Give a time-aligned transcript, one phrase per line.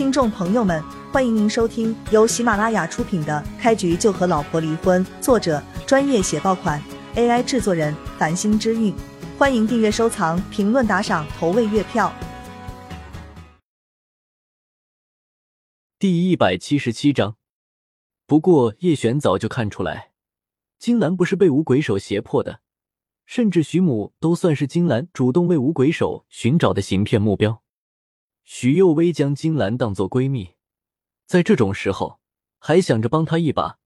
[0.00, 6.82] 听众朋友们，欢迎您收听由喜马拉雅出品的《开局就和老婆离婚》，作者专业写爆款
[7.16, 8.94] ，AI 制作人繁星之韵。
[9.36, 12.10] 欢迎订阅、收藏、评论、打赏、投喂月票。
[15.98, 17.36] 第一百七十七章。
[18.26, 20.12] 不过叶璇早就看出来，
[20.78, 22.60] 金兰不是被五鬼手胁迫的，
[23.26, 27.62] 甚至徐母都算是金兰主动为五鬼手寻找的行骗目标。
[28.52, 30.56] 徐幼薇将金兰当作闺蜜，
[31.24, 32.18] 在这种时候
[32.58, 33.78] 还想着帮她一把，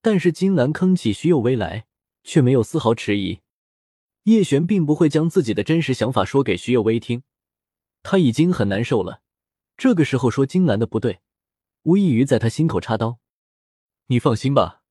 [0.00, 1.86] 但是金兰吭起徐幼薇来，
[2.24, 3.40] 却没有丝毫迟疑。
[4.22, 7.24] 叶璇并不会将自己的真实想法说给徐幼薇听，
[8.02, 9.20] 他已经很难受了，
[9.76, 11.20] 这个时候说金兰的不对，
[11.82, 13.18] 无异于在他心口插刀。
[14.06, 14.82] 你放心吧，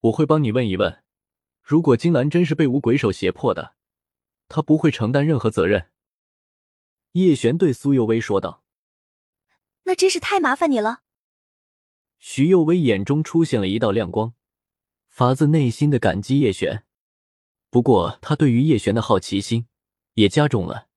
[0.00, 1.04] 我会帮你问一问，
[1.62, 3.76] 如果金兰真是被五鬼手胁迫的，
[4.48, 5.90] 他不会承担任何责任。
[7.12, 8.62] 叶璇对苏幼薇说道
[9.84, 11.02] ：“那真是太麻烦你了。”
[12.18, 14.34] 徐幼薇眼中出现了一道亮光，
[15.08, 16.84] 发自内心的感激叶璇。
[17.70, 19.66] 不过，他对于叶璇的好奇心
[20.14, 20.88] 也加重了。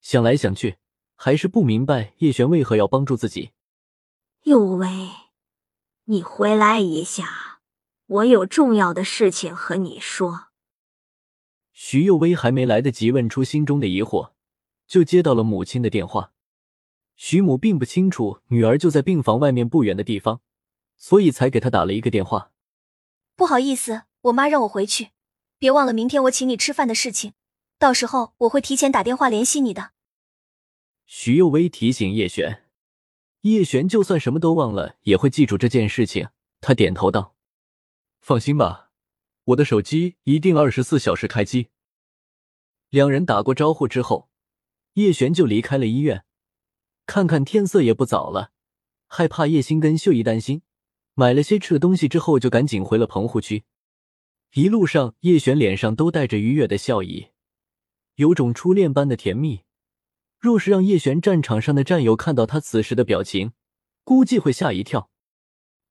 [0.00, 0.76] 想来想去，
[1.14, 3.52] 还是不明白叶璇为何要帮助自己。
[4.42, 4.88] 幼薇，
[6.04, 7.60] 你回来一下，
[8.06, 10.48] 我有重要的事情和你说。
[11.72, 14.33] 徐幼薇还没来得及问出心中的疑惑。
[14.86, 16.32] 就接到了母亲的电话，
[17.16, 20.40] 徐母并不清楚女儿就在病房外面不远的地方，
[20.96, 22.52] 所以才给她打了一个电话。
[23.36, 25.10] 不好意思，我妈让我回去，
[25.58, 27.32] 别忘了明天我请你吃饭的事情，
[27.78, 29.92] 到时候我会提前打电话联系你的。
[31.06, 32.64] 徐幼薇提醒叶璇，
[33.42, 36.28] 叶璇就算什么都忘了，也会记住这件事情。
[36.60, 37.34] 他点头道
[38.20, 38.90] ：“放心吧，
[39.44, 41.68] 我的手机一定二十四小时开机。”
[42.90, 44.30] 两人打过招呼之后。
[44.94, 46.24] 叶璇就离开了医院，
[47.06, 48.50] 看看天色也不早了，
[49.06, 50.62] 害怕叶星跟秀姨担心，
[51.14, 53.64] 买了些吃的东西之后，就赶紧回了棚户区。
[54.54, 57.28] 一路上，叶璇脸上都带着愉悦的笑意，
[58.14, 59.62] 有种初恋般的甜蜜。
[60.38, 63.52] 若是让叶璇战场上的战友看到他此时的表情，
[64.04, 65.10] 估计会吓一跳。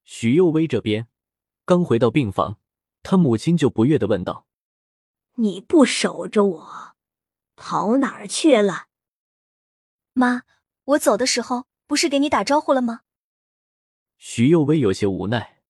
[0.05, 1.07] 许佑薇这边
[1.65, 2.57] 刚回到病房，
[3.01, 4.47] 他母亲就不悦的问道
[5.35, 6.95] ：“你不守着我，
[7.55, 8.87] 跑哪儿去了？”
[10.13, 10.43] 妈，
[10.85, 13.01] 我走的时候不是给你打招呼了吗？
[14.17, 15.61] 徐幼薇有些无奈，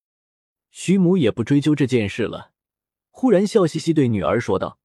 [0.69, 2.51] 徐母也不追究这件事了，
[3.09, 4.77] 忽然笑嘻嘻对女儿说道：“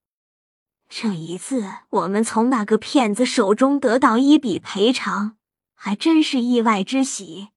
[0.88, 5.36] 这一次我们从那个骗子手中得到一笔赔偿，
[5.74, 7.48] 还真是意外之喜。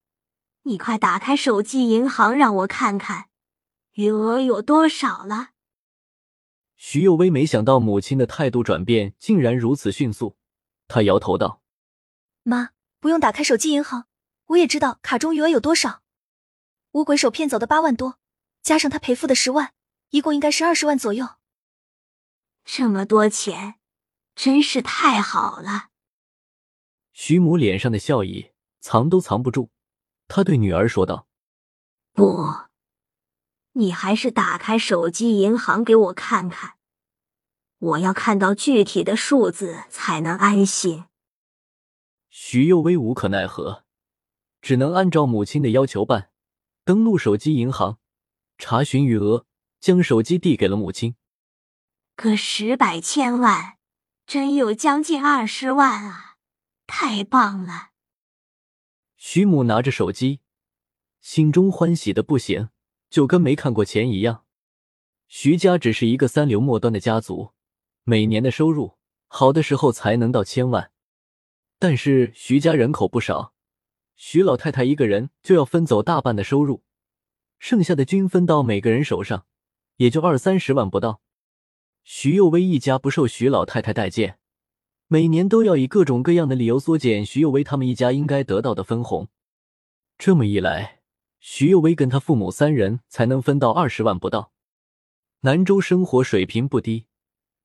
[0.63, 3.29] 你快打开手机银行让我看看，
[3.93, 5.51] 余额有多少了。”
[6.75, 10.35] 徐幼薇没想到母亲的态度转变竟然如此迅速，
[10.87, 11.60] 她摇头道。
[12.43, 14.07] 妈，不用打开手机银行，
[14.47, 16.01] 我也知道卡中余额有多少。
[16.91, 18.19] 五鬼手骗走的八万多，
[18.61, 19.73] 加上他赔付的十万，
[20.09, 21.27] 一共应该是二十万左右。
[22.65, 23.75] 这么多钱，
[24.35, 25.89] 真是太好了。
[27.13, 29.69] 徐母脸上的笑意藏都藏不住，
[30.27, 31.27] 她对女儿说道
[32.13, 32.67] ：“不，
[33.73, 36.73] 你还是打开手机银行给我看看，
[37.77, 41.05] 我要看到具体的数字才能安心。”
[42.51, 43.85] 徐幼薇无可奈何，
[44.61, 46.31] 只能按照母亲的要求办，
[46.83, 47.97] 登录手机银行，
[48.57, 49.45] 查询余额，
[49.79, 51.15] 将手机递给了母亲。
[52.17, 53.77] 个十百千万，
[54.27, 56.35] 真有将近二十万啊！
[56.85, 57.91] 太棒了！
[59.15, 60.41] 徐母拿着手机，
[61.21, 62.67] 心中欢喜的不行，
[63.09, 64.43] 就跟没看过钱一样。
[65.29, 67.51] 徐家只是一个三流末端的家族，
[68.03, 68.97] 每年的收入
[69.29, 70.90] 好的时候才能到千万。
[71.81, 73.55] 但是徐家人口不少，
[74.15, 76.83] 徐老太太一个人就要分走大半的收入，
[77.57, 79.47] 剩下的均分到每个人手上，
[79.95, 81.21] 也就二三十万不到。
[82.03, 84.37] 徐幼薇一家不受徐老太太待见，
[85.07, 89.27] 每年都要以各种各样的理由缩减徐幼薇他们一家应该得到的分红。
[90.19, 90.99] 这么一来，
[91.39, 94.51] 徐幼薇跟他父母三人才能分到二十万不到。
[95.39, 97.07] 南州生活水平不低，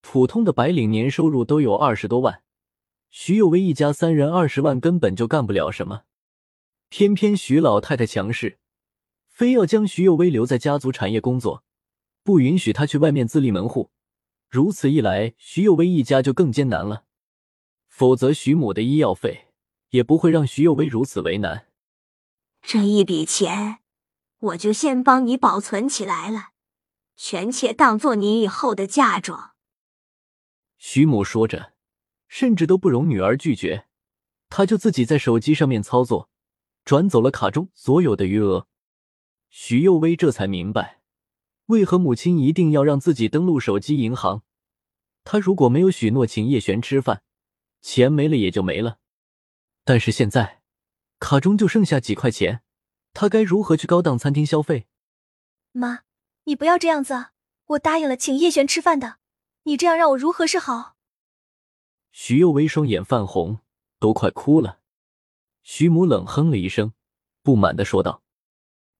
[0.00, 2.40] 普通的白领年收入都有二十多万。
[3.18, 6.02] 徐有为一家三人二十万根本就干不了什么，
[6.90, 8.58] 偏偏徐老太太强势，
[9.26, 11.64] 非要将徐有为留在家族产业工作，
[12.22, 13.90] 不允许他去外面自立门户。
[14.50, 17.04] 如此一来，徐有为一家就更艰难了。
[17.88, 19.46] 否则，徐母的医药费
[19.88, 21.68] 也不会让徐有为如此为难。
[22.60, 23.78] 这一笔钱，
[24.40, 26.50] 我就先帮你保存起来了，
[27.16, 29.52] 权且当做你以后的嫁妆。
[30.76, 31.75] 徐母说着。
[32.28, 33.86] 甚至都不容女儿拒绝，
[34.48, 36.30] 他就自己在手机上面操作，
[36.84, 38.66] 转走了卡中所有的余额。
[39.48, 41.00] 徐幼薇这才明白，
[41.66, 44.42] 为何母亲一定要让自己登录手机银行。
[45.24, 47.22] 他如果没有许诺请叶璇吃饭，
[47.80, 48.98] 钱没了也就没了。
[49.84, 50.62] 但是现在，
[51.18, 52.62] 卡中就剩下几块钱，
[53.12, 54.86] 他该如何去高档餐厅消费？
[55.72, 56.00] 妈，
[56.44, 57.32] 你不要这样子啊！
[57.66, 59.18] 我答应了请叶璇吃饭的，
[59.64, 60.95] 你这样让我如何是好？
[62.18, 63.60] 徐幼薇双眼泛红，
[63.98, 64.80] 都快哭了。
[65.62, 66.94] 徐母冷哼了一声，
[67.42, 68.22] 不满的说道：“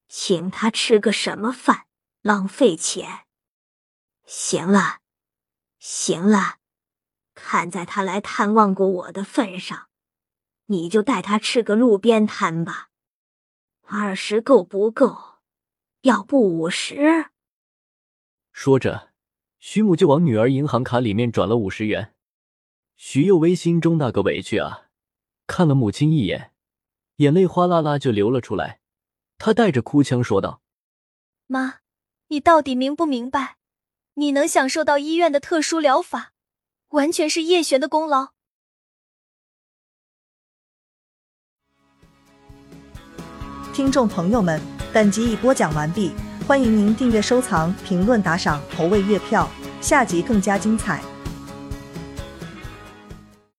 [0.07, 1.87] 请他吃个什么饭？
[2.21, 3.25] 浪费钱！
[4.27, 5.01] 行了。”
[5.81, 6.59] 行了，
[7.33, 9.89] 看在他来探望过我的份上，
[10.67, 12.91] 你就带他吃个路边摊吧。
[13.85, 15.39] 二十够不够？
[16.03, 17.31] 要不五十？
[18.53, 19.15] 说着，
[19.59, 22.13] 徐母就往女儿银行卡里面转了五十元。
[22.97, 24.89] 徐幼薇心中那个委屈啊，
[25.47, 26.53] 看了母亲一眼，
[27.17, 28.81] 眼泪哗啦啦就流了出来。
[29.39, 30.63] 她带着哭腔说道
[31.47, 31.81] ：“妈，
[32.29, 33.57] 你到底明不明白？”
[34.19, 36.33] 你能享受到医院的特殊疗法，
[36.89, 38.29] 完全是叶璇的功劳。
[43.75, 44.59] 听众朋友们，
[44.91, 46.13] 本集已播讲完毕，
[46.49, 49.47] 欢迎您订阅、收藏、评论、打赏、投喂月票，
[49.83, 51.03] 下集更加精彩。